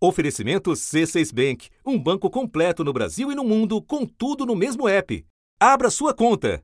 [0.00, 4.88] Oferecimento C6 Bank, um banco completo no Brasil e no mundo, com tudo no mesmo
[4.88, 5.26] app.
[5.58, 6.62] Abra sua conta.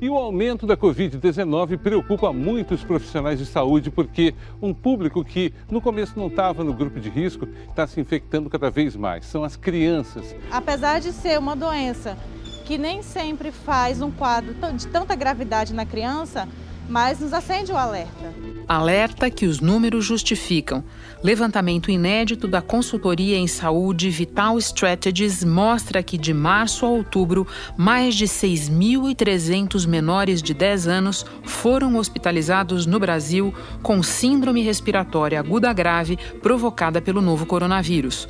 [0.00, 5.80] E o aumento da Covid-19 preocupa muitos profissionais de saúde, porque um público que no
[5.80, 9.26] começo não estava no grupo de risco está se infectando cada vez mais.
[9.26, 10.34] São as crianças.
[10.50, 12.18] Apesar de ser uma doença
[12.64, 16.48] que nem sempre faz um quadro de tanta gravidade na criança,
[16.88, 18.34] mas nos acende o alerta.
[18.66, 20.84] Alerta que os números justificam.
[21.22, 27.46] Levantamento inédito da consultoria em saúde Vital Strategies mostra que de março a outubro,
[27.76, 35.72] mais de 6.300 menores de 10 anos foram hospitalizados no Brasil com síndrome respiratória aguda
[35.72, 38.28] grave provocada pelo novo coronavírus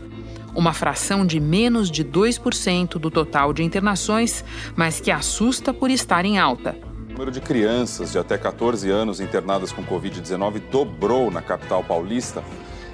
[0.54, 4.44] uma fração de menos de 2% do total de internações,
[4.74, 6.88] mas que assusta por estar em alta.
[7.18, 12.44] O número de crianças de até 14 anos internadas com Covid-19 dobrou na capital paulista.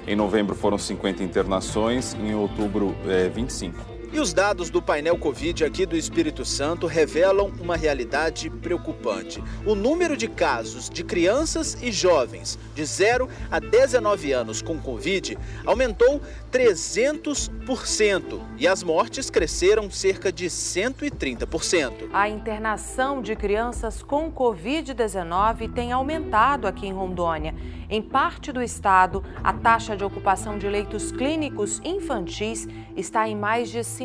[0.07, 3.94] Em novembro foram 50 internações, em outubro, é, 25.
[4.15, 9.43] E os dados do painel Covid aqui do Espírito Santo revelam uma realidade preocupante.
[9.65, 15.37] O número de casos de crianças e jovens de 0 a 19 anos com Covid
[15.65, 22.07] aumentou 300% e as mortes cresceram cerca de 130%.
[22.13, 27.53] A internação de crianças com Covid-19 tem aumentado aqui em Rondônia.
[27.89, 33.69] Em parte do estado, a taxa de ocupação de leitos clínicos infantis está em mais
[33.69, 34.04] de 50%.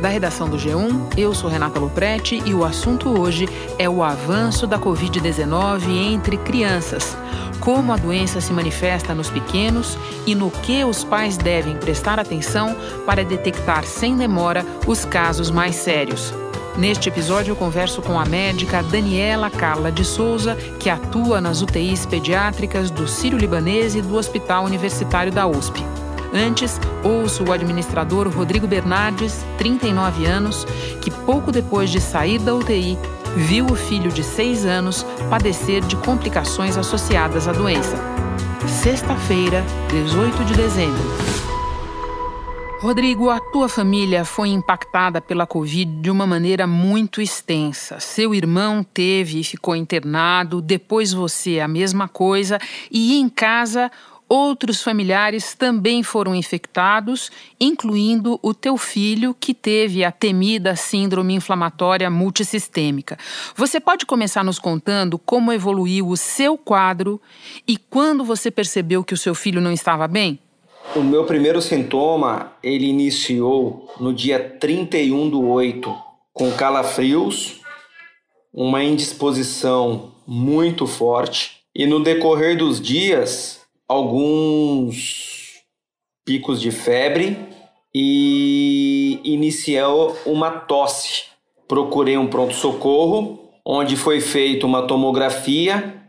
[0.00, 3.46] Da redação do G1, eu sou Renata Loprete e o assunto hoje
[3.78, 7.14] é o avanço da Covid-19 entre crianças.
[7.60, 12.74] Como a doença se manifesta nos pequenos e no que os pais devem prestar atenção
[13.04, 16.32] para detectar sem demora os casos mais sérios.
[16.76, 22.06] Neste episódio, eu converso com a médica Daniela Carla de Souza, que atua nas UTIs
[22.06, 25.84] pediátricas do Sírio-Libanês e do Hospital Universitário da USP.
[26.32, 30.64] Antes, ouço o administrador Rodrigo Bernardes, 39 anos,
[31.00, 32.96] que pouco depois de sair da UTI,
[33.36, 37.96] viu o filho de 6 anos padecer de complicações associadas à doença.
[38.66, 41.49] Sexta-feira, 18 de dezembro.
[42.80, 48.00] Rodrigo, a tua família foi impactada pela Covid de uma maneira muito extensa.
[48.00, 52.58] Seu irmão teve e ficou internado, depois você a mesma coisa,
[52.90, 53.90] e em casa
[54.26, 57.30] outros familiares também foram infectados,
[57.60, 63.18] incluindo o teu filho que teve a temida síndrome inflamatória multissistêmica.
[63.54, 67.20] Você pode começar nos contando como evoluiu o seu quadro
[67.68, 70.40] e quando você percebeu que o seu filho não estava bem?
[70.96, 75.96] O meu primeiro sintoma, ele iniciou no dia 31 do 8,
[76.32, 77.60] com calafrios,
[78.52, 85.62] uma indisposição muito forte e no decorrer dos dias, alguns
[86.24, 87.38] picos de febre
[87.94, 91.26] e iniciou uma tosse.
[91.68, 96.02] Procurei um pronto-socorro, onde foi feita uma tomografia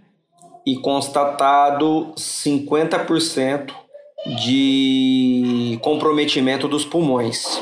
[0.66, 3.81] e constatado 50%
[4.26, 7.62] de comprometimento dos pulmões.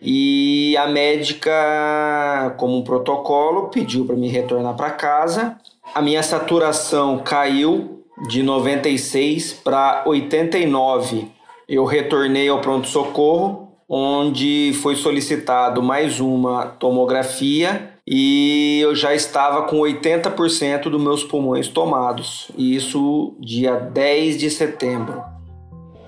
[0.00, 5.56] E a médica, como um protocolo, pediu para me retornar para casa.
[5.94, 11.28] A minha saturação caiu de 96 para 89.
[11.68, 19.78] Eu retornei ao pronto-socorro, onde foi solicitado mais uma tomografia e eu já estava com
[19.78, 22.50] 80% dos meus pulmões tomados.
[22.58, 25.31] Isso dia 10 de setembro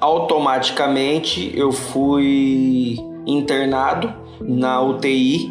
[0.05, 5.51] automaticamente eu fui internado na UTI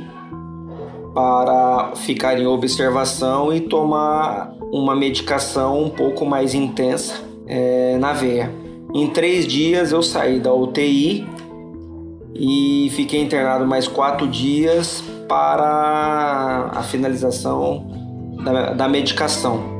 [1.12, 7.16] para ficar em observação e tomar uma medicação um pouco mais intensa
[7.47, 8.53] é, na veia.
[8.94, 11.28] Em três dias eu saí da UTI
[12.36, 17.88] e fiquei internado mais quatro dias para a finalização
[18.44, 19.72] da, da medicação.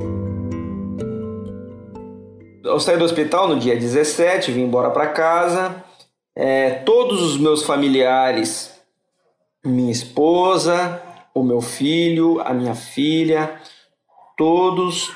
[2.63, 5.83] Eu saí do hospital no dia 17, vim embora para casa.
[6.33, 8.71] É, todos os meus familiares,
[9.65, 11.01] minha esposa,
[11.36, 13.60] o meu filho, a minha filha,
[14.38, 15.13] todos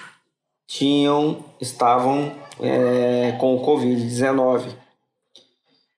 [0.67, 4.65] tinham, estavam é, com o Covid-19.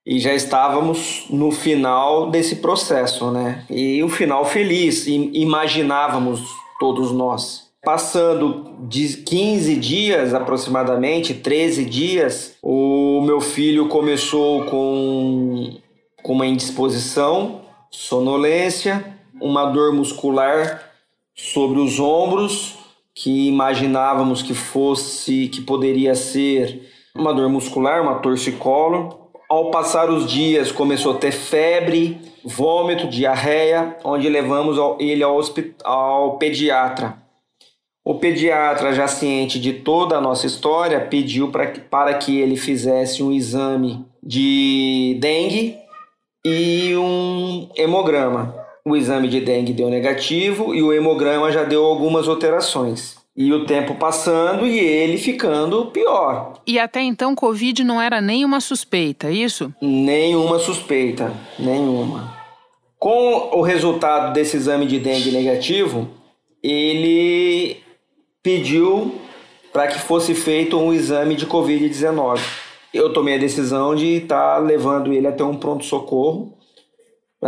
[0.05, 3.65] E já estávamos no final desse processo, né?
[3.67, 6.47] E o final feliz, imaginávamos
[6.79, 7.68] todos nós.
[7.83, 15.77] Passando de 15 dias aproximadamente, 13 dias, o meu filho começou com,
[16.21, 20.83] com uma indisposição, sonolência, uma dor muscular
[21.33, 22.77] sobre os ombros
[23.15, 29.29] que imaginávamos que fosse, que poderia ser uma dor muscular, uma torcicolo.
[29.49, 35.39] Ao passar os dias, começou a ter febre, vômito, diarreia, onde levamos ele ao,
[35.83, 37.28] ao pediatra.
[38.09, 43.21] O pediatra, já ciente de toda a nossa história, pediu pra, para que ele fizesse
[43.21, 45.77] um exame de dengue
[46.43, 48.55] e um hemograma.
[48.83, 53.15] O exame de dengue deu negativo e o hemograma já deu algumas alterações.
[53.37, 56.53] E o tempo passando e ele ficando pior.
[56.65, 59.71] E até então, Covid não era nenhuma suspeita, é isso?
[59.79, 62.35] Nenhuma suspeita, nenhuma.
[62.97, 66.09] Com o resultado desse exame de dengue negativo,
[66.63, 67.87] ele
[68.43, 69.15] pediu
[69.71, 72.39] para que fosse feito um exame de Covid-19.
[72.93, 76.57] Eu tomei a decisão de estar tá levando ele até um pronto-socorro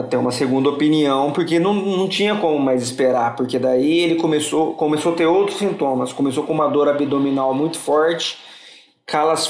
[0.07, 4.73] ter uma segunda opinião, porque não, não tinha como mais esperar, porque daí ele começou,
[4.73, 8.37] começou a ter outros sintomas, começou com uma dor abdominal muito forte,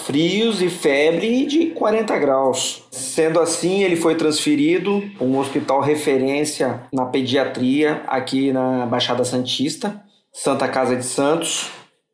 [0.03, 2.83] frios e febre de 40 graus.
[2.89, 10.03] Sendo assim, ele foi transferido para um hospital referência na pediatria aqui na Baixada Santista,
[10.31, 11.69] Santa Casa de Santos.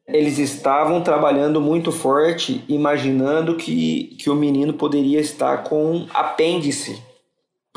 [0.08, 7.02] Eles estavam trabalhando muito forte, imaginando que, que o menino poderia estar com apêndice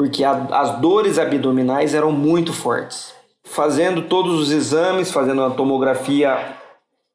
[0.00, 3.12] porque a, as dores abdominais eram muito fortes.
[3.44, 6.56] Fazendo todos os exames, fazendo uma tomografia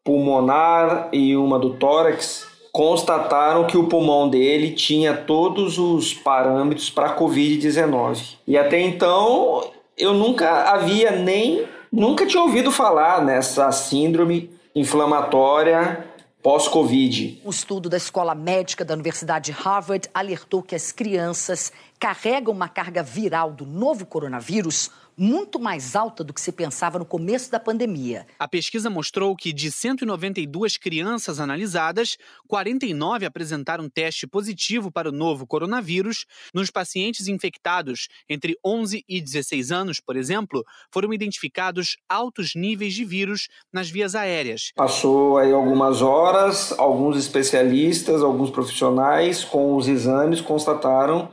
[0.04, 7.18] pulmonar e uma do tórax, constataram que o pulmão dele tinha todos os parâmetros para
[7.18, 8.36] COVID-19.
[8.48, 9.64] E até então
[9.98, 16.06] eu nunca havia nem nunca tinha ouvido falar nessa síndrome inflamatória
[16.44, 17.42] pós-Covid.
[17.44, 22.68] Um estudo da Escola Médica da Universidade de Harvard alertou que as crianças carregam uma
[22.68, 27.60] carga viral do novo coronavírus muito mais alta do que se pensava no começo da
[27.60, 28.26] pandemia.
[28.38, 32.18] A pesquisa mostrou que de 192 crianças analisadas,
[32.48, 36.26] 49 apresentaram teste positivo para o novo coronavírus.
[36.54, 43.06] Nos pacientes infectados entre 11 e 16 anos, por exemplo, foram identificados altos níveis de
[43.06, 44.72] vírus nas vias aéreas.
[44.76, 51.32] Passou aí algumas horas, alguns especialistas, alguns profissionais com os exames constataram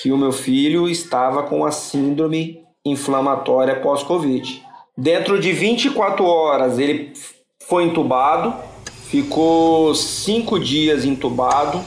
[0.00, 4.62] que o meu filho estava com a síndrome inflamatória pós-Covid.
[4.96, 7.12] Dentro de 24 horas, ele
[7.68, 8.54] foi entubado,
[9.08, 11.82] ficou cinco dias entubado,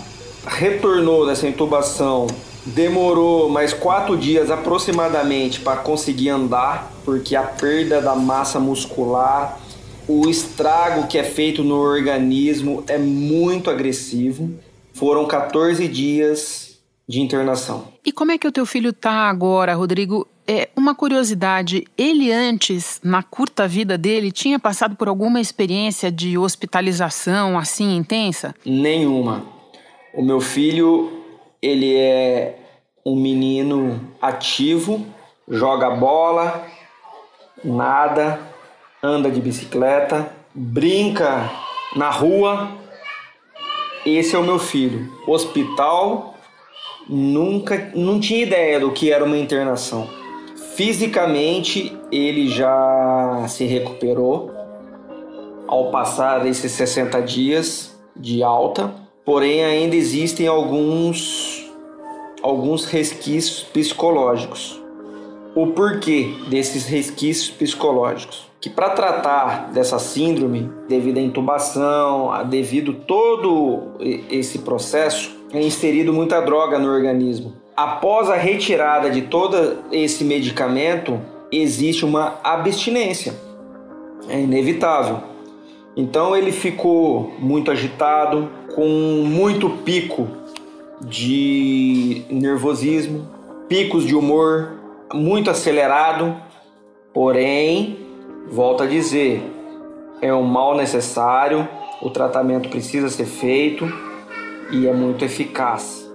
[0.45, 2.27] retornou dessa intubação,
[2.65, 9.57] demorou mais quatro dias aproximadamente para conseguir andar, porque a perda da massa muscular,
[10.07, 14.51] o estrago que é feito no organismo é muito agressivo.
[14.93, 17.87] Foram 14 dias de internação.
[18.05, 20.27] E como é que o teu filho tá agora, Rodrigo?
[20.51, 26.39] É, uma curiosidade, ele antes, na curta vida dele, tinha passado por alguma experiência de
[26.39, 28.55] hospitalização assim intensa?
[28.65, 29.45] Nenhuma.
[30.11, 31.21] O meu filho,
[31.61, 32.57] ele é
[33.05, 35.05] um menino ativo,
[35.47, 36.65] joga bola,
[37.63, 38.39] nada,
[39.03, 41.47] anda de bicicleta, brinca
[41.95, 42.71] na rua.
[44.03, 45.13] Esse é o meu filho.
[45.27, 46.33] Hospital,
[47.07, 50.17] nunca, não tinha ideia do que era uma internação.
[50.79, 54.49] Fisicamente, ele já se recuperou
[55.67, 58.89] ao passar esses 60 dias de alta,
[59.25, 61.69] porém ainda existem alguns
[62.41, 64.81] alguns resquícios psicológicos.
[65.53, 68.49] O porquê desses resquícios psicológicos?
[68.61, 73.97] Que para tratar dessa síndrome, devido à intubação, devido todo
[74.29, 81.17] esse processo, é inserido muita droga no organismo após a retirada de todo esse medicamento,
[81.49, 83.33] existe uma abstinência.
[84.27, 85.23] É inevitável.
[85.95, 88.85] Então ele ficou muito agitado, com
[89.25, 90.27] muito pico
[90.99, 93.25] de nervosismo,
[93.69, 94.73] picos de humor,
[95.13, 96.35] muito acelerado.
[97.13, 97.97] Porém,
[98.51, 99.41] volto a dizer,
[100.21, 101.65] é um mal necessário,
[102.01, 103.89] o tratamento precisa ser feito
[104.69, 106.08] e é muito eficaz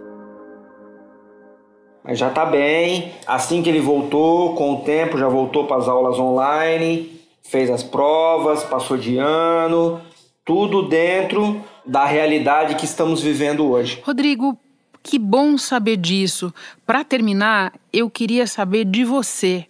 [2.04, 3.12] mas já está bem.
[3.26, 7.82] Assim que ele voltou, com o tempo, já voltou para as aulas online, fez as
[7.82, 10.00] provas, passou de ano,
[10.44, 14.02] tudo dentro da realidade que estamos vivendo hoje.
[14.04, 14.58] Rodrigo,
[15.02, 16.52] que bom saber disso.
[16.86, 19.66] Para terminar, eu queria saber de você,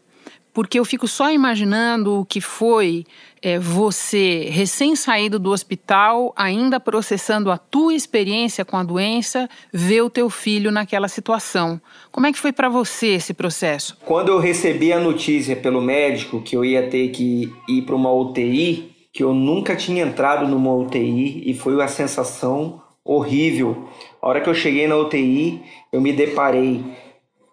[0.54, 3.04] porque eu fico só imaginando o que foi
[3.42, 10.08] é, você, recém-saído do hospital, ainda processando a tua experiência com a doença, ver o
[10.08, 11.78] teu filho naquela situação.
[12.10, 13.98] Como é que foi para você esse processo?
[14.06, 18.12] Quando eu recebi a notícia pelo médico que eu ia ter que ir para uma
[18.12, 23.88] UTI, que eu nunca tinha entrado numa UTI e foi uma sensação horrível.
[24.22, 25.60] A hora que eu cheguei na UTI,
[25.92, 26.82] eu me deparei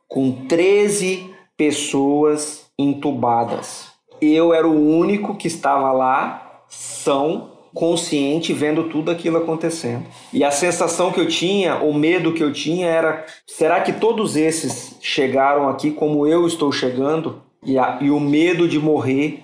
[0.08, 3.91] com 13 pessoas entubadas.
[4.21, 10.05] Eu era o único que estava lá, são, consciente, vendo tudo aquilo acontecendo.
[10.31, 14.35] E a sensação que eu tinha, o medo que eu tinha era: será que todos
[14.35, 17.41] esses chegaram aqui como eu estou chegando?
[17.63, 19.43] E, a, e o medo de morrer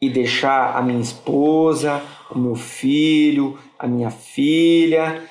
[0.00, 5.22] e deixar a minha esposa, o meu filho, a minha filha,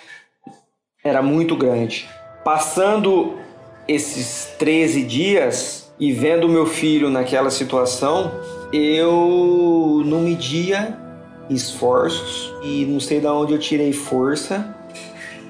[1.03, 2.07] era muito grande.
[2.43, 3.37] Passando
[3.87, 8.31] esses 13 dias e vendo meu filho naquela situação,
[8.71, 10.97] eu não media
[11.49, 14.75] esforços e não sei de onde eu tirei força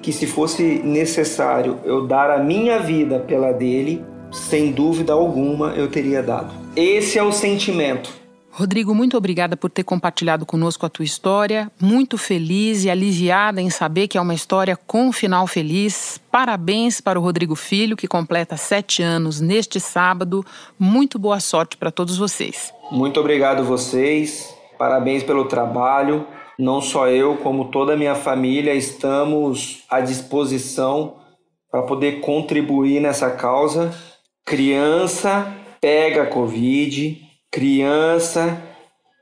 [0.01, 5.89] que se fosse necessário eu dar a minha vida pela dele, sem dúvida alguma eu
[5.89, 6.53] teria dado.
[6.75, 8.22] Esse é o sentimento
[8.55, 11.71] Rodrigo, muito obrigada por ter compartilhado conosco a tua história.
[11.81, 16.21] Muito feliz e aliviada em saber que é uma história com final feliz.
[16.31, 20.45] Parabéns para o Rodrigo Filho, que completa sete anos neste sábado.
[20.77, 22.71] Muito boa sorte para todos vocês.
[22.91, 24.55] Muito obrigado vocês.
[24.77, 26.27] Parabéns pelo trabalho.
[26.59, 31.15] Não só eu, como toda a minha família, estamos à disposição
[31.71, 33.91] para poder contribuir nessa causa.
[34.45, 37.22] Criança pega Covid,
[37.53, 38.59] criança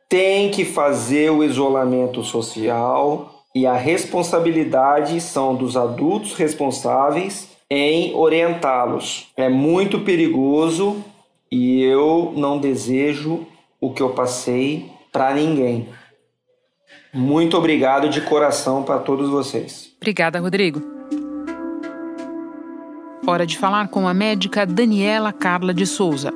[0.07, 9.27] tem que fazer o isolamento social e a responsabilidade são dos adultos responsáveis em orientá-los.
[9.35, 11.03] É muito perigoso
[11.51, 13.45] e eu não desejo
[13.81, 15.89] o que eu passei para ninguém.
[17.13, 19.91] Muito obrigado de coração para todos vocês.
[19.97, 20.81] Obrigada, Rodrigo.
[23.27, 26.33] Hora de falar com a médica Daniela Carla de Souza.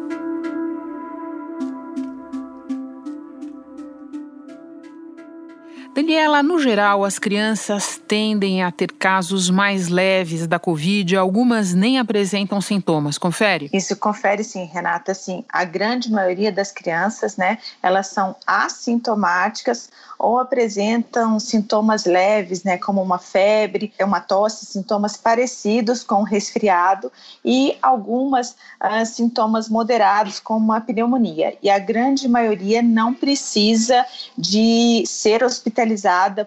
[5.96, 11.98] Daniela, no geral, as crianças tendem a ter casos mais leves da Covid, algumas nem
[11.98, 13.18] apresentam sintomas.
[13.18, 13.70] Confere?
[13.72, 15.14] Isso confere sim, Renata.
[15.14, 22.78] Sim, a grande maioria das crianças, né, elas são assintomáticas ou apresentam sintomas leves, né,
[22.78, 27.10] como uma febre, uma tosse, sintomas parecidos com resfriado
[27.44, 31.58] e algumas uh, sintomas moderados, como uma pneumonia.
[31.64, 34.06] E a grande maioria não precisa
[34.38, 35.85] de ser hospitalizada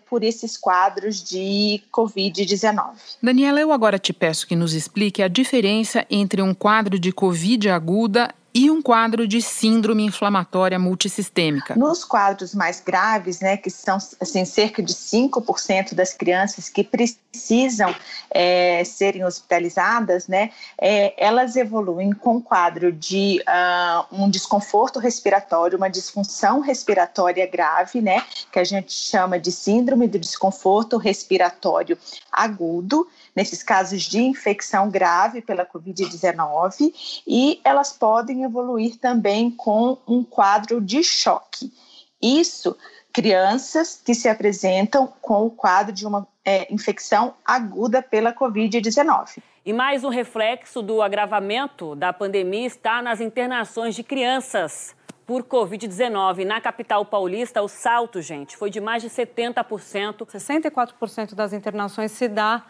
[0.07, 2.93] por esses quadros de Covid-19.
[3.23, 7.69] Daniela, eu agora te peço que nos explique a diferença entre um quadro de Covid
[7.69, 11.75] aguda e um quadro de síndrome inflamatória multissistêmica.
[11.77, 17.95] Nos quadros mais graves, né, que são assim, cerca de 5% das crianças que precisam
[18.31, 20.51] é, serem hospitalizadas, né,
[20.81, 28.23] é, elas evoluem com quadro de uh, um desconforto respiratório, uma disfunção respiratória grave, né,
[28.51, 31.99] que a gente chama de síndrome do desconforto respiratório
[32.33, 40.23] agudo, nesses casos de infecção grave pela Covid-19, e elas podem evoluir também com um
[40.25, 41.73] quadro de choque.
[42.21, 42.77] Isso,
[43.13, 49.43] crianças que se apresentam com o quadro de uma é, infecção aguda pela Covid-19.
[49.65, 56.47] E mais um reflexo do agravamento da pandemia está nas internações de crianças por Covid-19.
[56.47, 60.25] Na capital paulista, o salto, gente, foi de mais de 70%.
[60.25, 62.65] 64% das internações se dá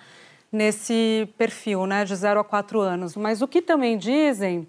[0.51, 3.17] nesse perfil, né, de 0 a 4 anos.
[3.17, 4.67] Mas o que também dizem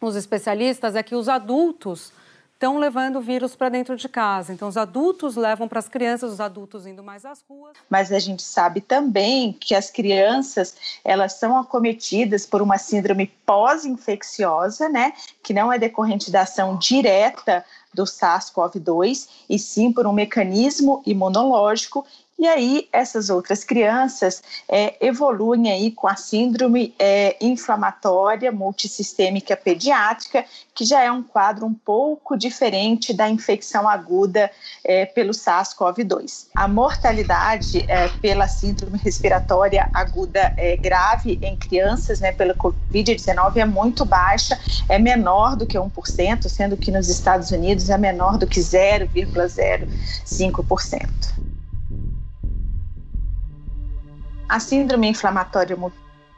[0.00, 2.12] os especialistas é que os adultos
[2.56, 4.50] estão levando o vírus para dentro de casa.
[4.50, 7.76] Então, os adultos levam para as crianças, os adultos indo mais às ruas.
[7.88, 14.88] Mas a gente sabe também que as crianças, elas são acometidas por uma síndrome pós-infecciosa,
[14.88, 15.12] né?
[15.42, 22.06] Que não é decorrente da ação direta do SARS-CoV-2, e sim por um mecanismo imunológico
[22.38, 30.44] e aí, essas outras crianças é, evoluem aí com a síndrome é, inflamatória multissistêmica pediátrica,
[30.74, 34.50] que já é um quadro um pouco diferente da infecção aguda
[34.84, 36.48] é, pelo SARS-CoV-2.
[36.54, 43.64] A mortalidade é, pela síndrome respiratória aguda é, grave em crianças, né, pela Covid-19, é
[43.64, 48.46] muito baixa, é menor do que 1%, sendo que nos Estados Unidos é menor do
[48.46, 51.55] que 0,05%.
[54.48, 55.76] A síndrome inflamatória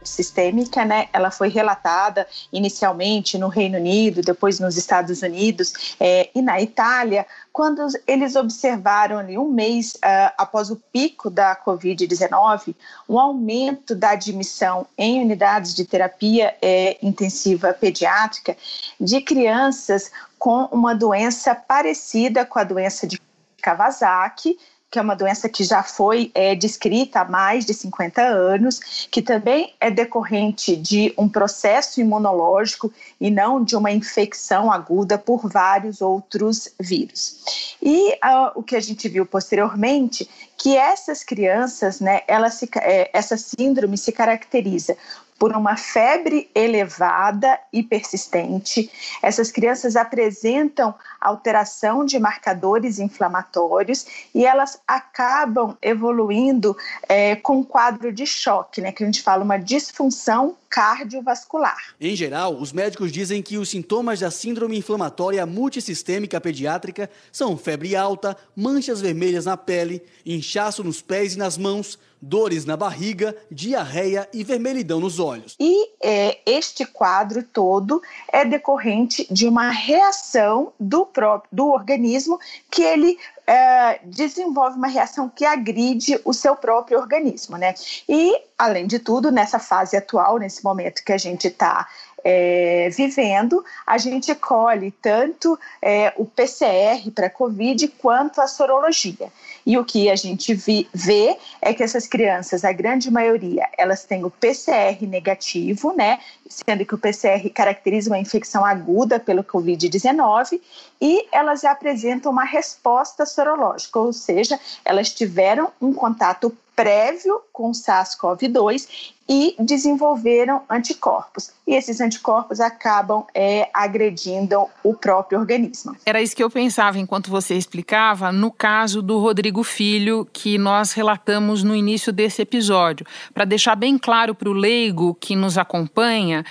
[0.03, 1.09] sistêmica, né?
[1.13, 7.27] Ela foi relatada inicialmente no Reino Unido, depois nos Estados Unidos é, e na Itália,
[7.53, 12.75] quando eles observaram ali um mês uh, após o pico da Covid-19,
[13.09, 18.57] um aumento da admissão em unidades de terapia é, intensiva pediátrica
[19.01, 23.21] de crianças com uma doença parecida com a doença de
[23.61, 24.57] Kawasaki,
[24.91, 29.21] que é uma doença que já foi é, descrita há mais de 50 anos, que
[29.21, 36.01] também é decorrente de um processo imunológico e não de uma infecção aguda por vários
[36.01, 37.77] outros vírus.
[37.83, 43.11] E uh, o que a gente viu posteriormente, que essas crianças, né, ela se, é,
[43.13, 44.97] essa síndrome se caracteriza
[45.39, 48.91] por uma febre elevada e persistente.
[49.23, 56.77] Essas crianças apresentam alteração de marcadores inflamatórios e elas acabam evoluindo
[57.09, 61.95] é, com quadro de choque, né, que a gente fala uma disfunção cardiovascular.
[62.01, 67.97] Em geral, os médicos dizem que os sintomas da síndrome inflamatória multissistêmica pediátrica são febre
[67.97, 74.29] alta, manchas vermelhas na pele, inchaço nos pés e nas mãos, dores na barriga, diarreia
[74.33, 75.55] e vermelhidão nos olhos.
[75.59, 82.39] E é, este quadro todo é decorrente de uma reação do próprio do organismo
[82.71, 83.17] que ele
[83.49, 87.75] é, desenvolve uma reação que agride o seu próprio organismo, né?
[88.07, 91.89] E além de tudo, nessa fase atual, nesse momento que a gente está
[92.23, 99.33] é, vivendo, a gente colhe tanto é, o PCR para COVID quanto a sorologia.
[99.69, 104.03] E o que a gente vi, vê é que essas crianças, a grande maioria, elas
[104.03, 106.19] têm o PCR negativo, né?
[106.49, 110.59] Sendo que o PCR caracteriza uma infecção aguda pelo Covid-19
[110.99, 119.13] e elas apresentam uma resposta sorológica, ou seja, elas tiveram um contato prévio com SARS-CoV-2
[119.29, 121.51] e desenvolveram anticorpos.
[121.67, 125.95] E esses anticorpos acabam é, agredindo o próprio organismo.
[126.07, 130.93] Era isso que eu pensava enquanto você explicava no caso do Rodrigo Filho, que nós
[130.93, 133.07] relatamos no início desse episódio.
[133.35, 136.45] Para deixar bem claro para o leigo que nos acompanha,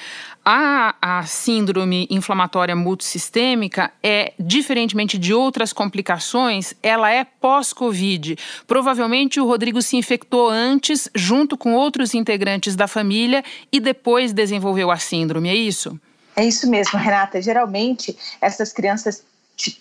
[0.49, 8.37] a, a síndrome inflamatória multissistêmica é, diferentemente de outras complicações, ela é pós-Covid.
[8.65, 14.91] Provavelmente o Rodrigo se infectou antes, junto com outros integrantes da família, e depois desenvolveu
[14.91, 15.99] a síndrome, é isso?
[16.35, 17.41] É isso mesmo, Renata.
[17.41, 19.23] Geralmente, essas crianças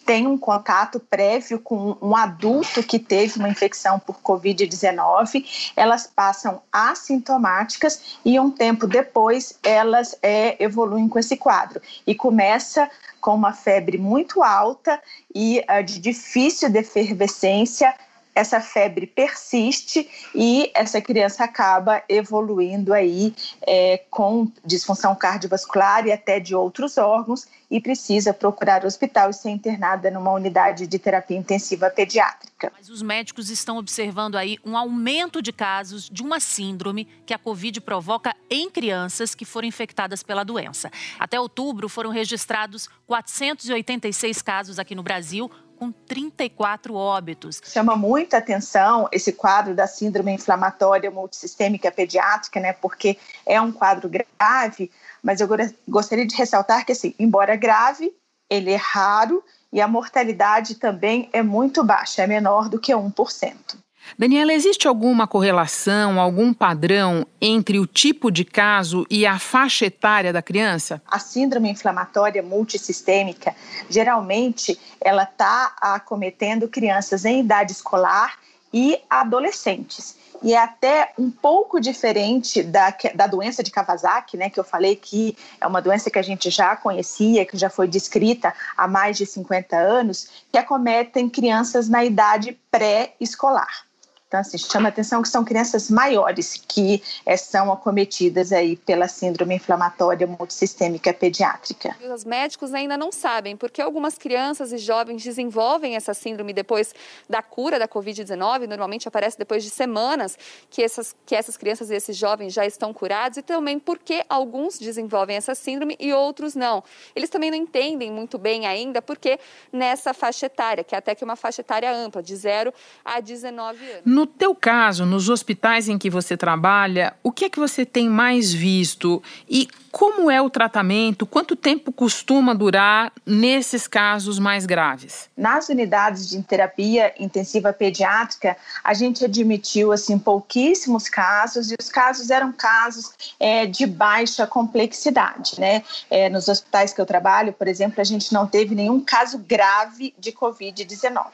[0.06, 6.62] tem um contato prévio com um adulto que teve uma infecção por Covid-19, elas passam
[6.72, 11.82] assintomáticas e um tempo depois elas é, evoluem com esse quadro.
[12.06, 15.00] E começa com uma febre muito alta
[15.34, 17.94] e uh, de difícil defervescência,
[18.36, 23.34] essa febre persiste e essa criança acaba evoluindo aí
[23.66, 29.32] é, com disfunção cardiovascular e até de outros órgãos e precisa procurar o hospital e
[29.32, 32.70] ser internada numa unidade de terapia intensiva pediátrica.
[32.76, 37.38] Mas os médicos estão observando aí um aumento de casos de uma síndrome que a
[37.38, 40.90] Covid provoca em crianças que foram infectadas pela doença.
[41.18, 47.60] Até outubro foram registrados 486 casos aqui no Brasil, com 34 óbitos.
[47.64, 52.72] Chama muita atenção esse quadro da síndrome inflamatória multissistêmica pediátrica, né?
[52.72, 54.90] Porque é um quadro grave,
[55.22, 55.48] mas eu
[55.88, 58.12] gostaria de ressaltar que, assim, embora grave,
[58.50, 63.76] ele é raro e a mortalidade também é muito baixa, é menor do que 1%.
[64.18, 70.32] Daniela, existe alguma correlação, algum padrão entre o tipo de caso e a faixa etária
[70.32, 71.02] da criança?
[71.06, 73.54] A síndrome inflamatória multissistêmica,
[73.90, 78.38] geralmente, ela está acometendo crianças em idade escolar
[78.72, 80.16] e adolescentes.
[80.42, 84.94] E é até um pouco diferente da, da doença de Kawasaki, né, que eu falei
[84.94, 89.16] que é uma doença que a gente já conhecia, que já foi descrita há mais
[89.16, 93.85] de 50 anos, que acometem crianças na idade pré-escolar.
[94.28, 99.54] Então, assim, chama atenção que são crianças maiores que é, são acometidas aí pela síndrome
[99.54, 101.96] inflamatória multissistêmica pediátrica.
[102.12, 106.92] Os médicos ainda não sabem porque algumas crianças e jovens desenvolvem essa síndrome depois
[107.30, 110.36] da cura da Covid-19, normalmente aparece depois de semanas
[110.68, 114.76] que essas, que essas crianças e esses jovens já estão curados, e também porque alguns
[114.76, 116.82] desenvolvem essa síndrome e outros não.
[117.14, 119.38] Eles também não entendem muito bem ainda porque
[119.72, 123.88] nessa faixa etária, que é até que uma faixa etária ampla, de 0 a 19
[123.88, 124.15] anos.
[124.16, 128.08] No teu caso, nos hospitais em que você trabalha, o que é que você tem
[128.08, 131.26] mais visto e como é o tratamento?
[131.26, 135.28] Quanto tempo costuma durar nesses casos mais graves?
[135.36, 142.30] Nas unidades de terapia intensiva pediátrica, a gente admitiu assim pouquíssimos casos e os casos
[142.30, 145.84] eram casos é, de baixa complexidade, né?
[146.08, 150.14] É, nos hospitais que eu trabalho, por exemplo, a gente não teve nenhum caso grave
[150.18, 151.26] de COVID-19.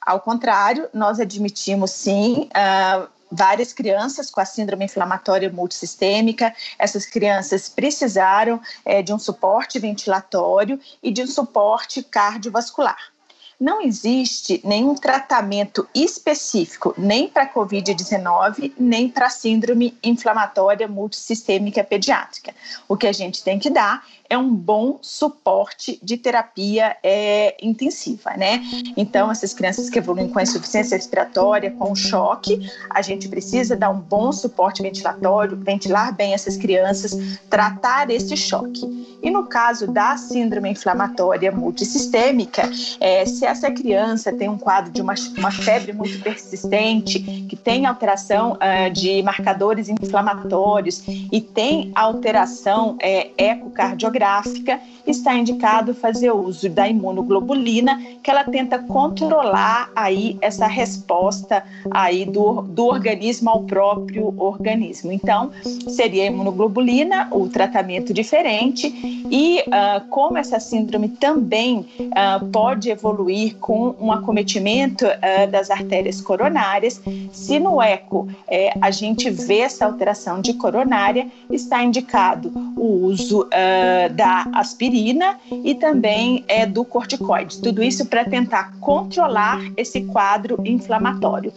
[0.00, 6.54] Ao contrário, nós admitimos sim uh, várias crianças com a síndrome inflamatória multissistêmica.
[6.78, 12.98] Essas crianças precisaram é, de um suporte ventilatório e de um suporte cardiovascular.
[13.60, 22.54] não existe nenhum tratamento específico nem para COVID-19, nem para síndrome inflamatória multissistêmica pediátrica.
[22.88, 28.30] O que a gente tem que dar é um bom suporte de terapia é, intensiva,
[28.36, 28.62] né?
[28.96, 33.98] Então, essas crianças que evoluem com insuficiência respiratória, com choque, a gente precisa dar um
[33.98, 39.18] bom suporte ventilatório, ventilar bem essas crianças, tratar esse choque.
[39.20, 45.02] E no caso da síndrome inflamatória multissistêmica, é, se essa criança tem um quadro de
[45.02, 52.96] uma, uma febre muito persistente, que tem alteração uh, de marcadores inflamatórios e tem alteração
[53.02, 54.19] é, ecocardiográfica,
[55.06, 62.62] está indicado fazer uso da imunoglobulina, que ela tenta controlar aí essa resposta aí do,
[62.62, 65.12] do organismo ao próprio organismo.
[65.12, 65.50] Então,
[65.88, 68.88] seria a imunoglobulina, o tratamento diferente,
[69.30, 76.20] e uh, como essa síndrome também uh, pode evoluir com um acometimento uh, das artérias
[76.20, 77.00] coronárias,
[77.32, 83.48] se no eco eh, a gente vê essa alteração de coronária, está indicado o uso
[84.10, 87.60] da aspirina e também é, do corticoide.
[87.60, 91.52] Tudo isso para tentar controlar esse quadro inflamatório.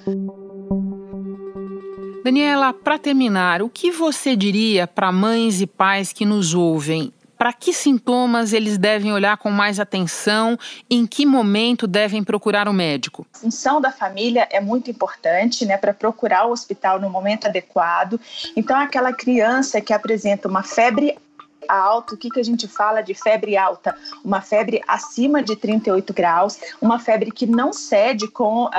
[2.24, 7.12] Daniela, para terminar, o que você diria para mães e pais que nos ouvem?
[7.38, 10.58] Para que sintomas eles devem olhar com mais atenção?
[10.89, 13.28] Em que momento devem procurar o um médico?
[13.34, 18.18] A função da família é muito importante, né, para procurar o hospital no momento adequado.
[18.56, 21.18] Então, aquela criança que apresenta uma febre
[21.67, 23.95] alto, o que, que a gente fala de febre alta?
[24.23, 28.69] Uma febre acima de 38 graus, uma febre que não cede com uh,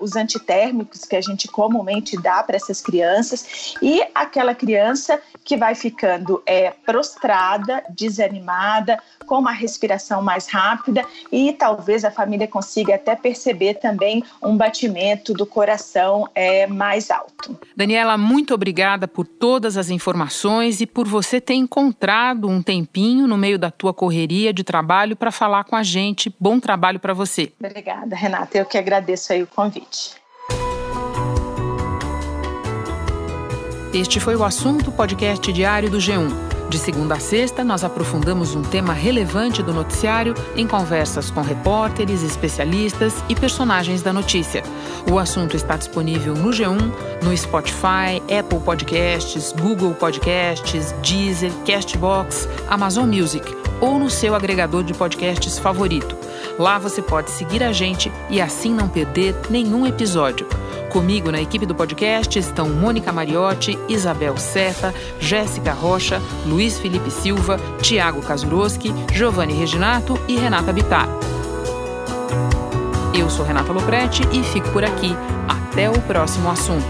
[0.00, 5.74] os antitérmicos que a gente comumente dá para essas crianças, e aquela criança que vai
[5.74, 13.14] ficando é, prostrada, desanimada, com uma respiração mais rápida e talvez a família consiga até
[13.14, 17.56] perceber também um batimento do coração é, mais alto.
[17.76, 23.36] Daniela, muito obrigada por todas as informações e por você ter encontrado um tempinho no
[23.36, 26.34] meio da tua correria de trabalho para falar com a gente.
[26.38, 27.52] Bom trabalho para você.
[27.58, 28.58] Obrigada, Renata.
[28.58, 30.14] Eu que agradeço aí o convite.
[33.92, 36.49] Este foi o assunto podcast diário do G1.
[36.70, 42.22] De segunda a sexta, nós aprofundamos um tema relevante do noticiário em conversas com repórteres,
[42.22, 44.62] especialistas e personagens da notícia.
[45.10, 46.78] O assunto está disponível no G1,
[47.24, 54.94] no Spotify, Apple Podcasts, Google Podcasts, Deezer, Castbox, Amazon Music ou no seu agregador de
[54.94, 56.16] podcasts favorito.
[56.56, 60.46] Lá você pode seguir a gente e assim não perder nenhum episódio.
[60.90, 67.58] Comigo na equipe do podcast estão Mônica Mariotti, Isabel Seta, Jéssica Rocha, Luiz Felipe Silva,
[67.80, 71.06] Tiago Kazuroski, Giovanni Reginato e Renata Bittar.
[73.16, 75.12] Eu sou Renata Loprete e fico por aqui.
[75.48, 76.84] Até o próximo assunto.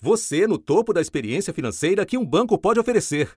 [0.00, 3.36] Você no topo da experiência financeira que um banco pode oferecer.